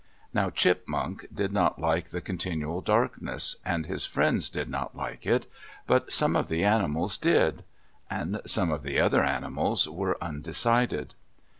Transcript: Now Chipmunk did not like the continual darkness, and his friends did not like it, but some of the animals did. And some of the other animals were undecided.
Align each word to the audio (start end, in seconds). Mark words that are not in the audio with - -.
Now 0.33 0.49
Chipmunk 0.49 1.27
did 1.31 1.51
not 1.53 1.77
like 1.77 2.09
the 2.09 2.21
continual 2.21 2.81
darkness, 2.81 3.57
and 3.63 3.85
his 3.85 4.03
friends 4.03 4.49
did 4.49 4.67
not 4.67 4.95
like 4.97 5.27
it, 5.27 5.45
but 5.85 6.11
some 6.11 6.35
of 6.35 6.47
the 6.49 6.63
animals 6.63 7.19
did. 7.19 7.63
And 8.09 8.41
some 8.47 8.71
of 8.71 8.81
the 8.81 8.99
other 8.99 9.23
animals 9.23 9.87
were 9.87 10.17
undecided. 10.19 11.13